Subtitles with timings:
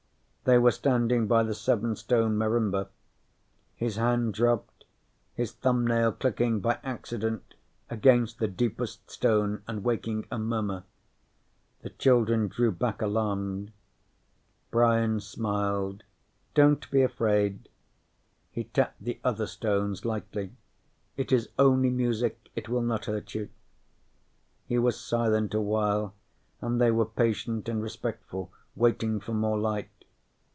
[0.43, 2.87] They were standing by the seven stone marimba.
[3.75, 4.85] His hand dropped,
[5.35, 7.53] his thumbnail clicking by accident
[7.91, 10.83] against the deepest stone and waking a murmur.
[11.83, 13.71] The children drew back alarmed.
[14.71, 16.03] Brian smiled.
[16.55, 17.69] "Don't be afraid."
[18.49, 20.53] He tapped the other stones lightly.
[21.17, 22.49] "It is only music.
[22.55, 23.49] It will not hurt you."
[24.65, 26.15] He was silent a while,
[26.59, 29.87] and they were patient and respectful, waiting for more light.